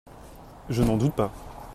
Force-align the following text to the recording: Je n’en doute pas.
Je 0.71 0.81
n’en 0.81 0.97
doute 0.97 1.13
pas. 1.13 1.31